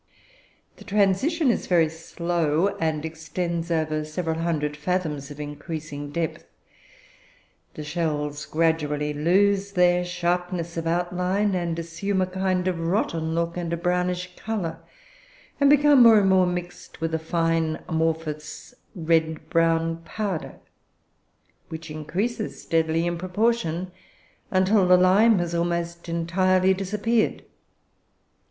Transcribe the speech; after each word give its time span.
The 0.77 0.83
transition 0.83 1.51
is 1.51 1.67
very 1.67 1.87
slow, 1.87 2.69
and 2.79 3.05
extends 3.05 3.69
over 3.69 4.03
several 4.03 4.39
hundred 4.39 4.75
fathoms 4.75 5.29
of 5.29 5.39
increasing 5.39 6.09
depth; 6.11 6.43
the 7.75 7.83
shells 7.83 8.47
gradually 8.47 9.13
lose 9.13 9.73
their 9.73 10.03
sharpness 10.03 10.75
of 10.75 10.87
outline, 10.87 11.53
and 11.53 11.77
assume 11.77 12.19
a 12.19 12.25
kind 12.25 12.67
of 12.67 12.79
'rotten' 12.79 13.35
look 13.35 13.57
and 13.57 13.71
a 13.73 13.77
brownish 13.77 14.35
colour, 14.35 14.79
and 15.59 15.69
become 15.69 16.01
more 16.01 16.17
and 16.17 16.29
more 16.31 16.47
mixed 16.47 16.99
with 16.99 17.13
a 17.13 17.19
fine 17.19 17.77
amorphous 17.87 18.73
red 18.95 19.51
brown 19.51 19.97
powder, 19.97 20.55
which 21.69 21.91
increases 21.91 22.59
steadily 22.63 23.05
in 23.05 23.19
proportion 23.19 23.91
until 24.49 24.87
the 24.87 24.97
lime 24.97 25.37
has 25.37 25.53
almost 25.53 26.09
entirely 26.09 26.73
disappeared. 26.73 27.43